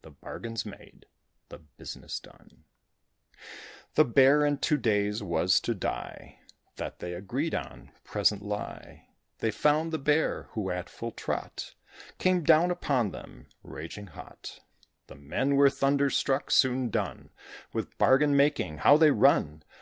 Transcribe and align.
The 0.00 0.12
bargain's 0.12 0.64
made, 0.64 1.04
the 1.50 1.58
business 1.58 2.18
done, 2.18 2.64
The 3.96 4.04
Bear, 4.06 4.46
in 4.46 4.56
two 4.56 4.78
days, 4.78 5.22
was 5.22 5.60
to 5.60 5.74
die 5.74 6.40
That 6.76 7.00
they 7.00 7.12
agreed 7.12 7.54
on, 7.54 7.90
presently. 8.02 9.06
They 9.40 9.50
found 9.50 9.92
the 9.92 9.98
Bear, 9.98 10.44
who, 10.52 10.70
at 10.70 10.88
full 10.88 11.12
trot, 11.12 11.74
Came 12.16 12.44
down 12.44 12.70
upon 12.70 13.10
them, 13.10 13.48
raging 13.62 14.06
hot. 14.06 14.60
The 15.08 15.16
men 15.16 15.54
were 15.54 15.68
thunder 15.68 16.08
struck; 16.08 16.50
soon 16.50 16.88
done 16.88 17.28
With 17.74 17.98
bargain 17.98 18.34
making, 18.34 18.78
how 18.78 18.96
they 18.96 19.10
run! 19.10 19.64